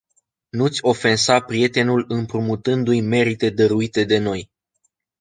[0.49, 4.51] Nu-ți ofensa prietenul împrumutîndu-i merite dăruite de noi.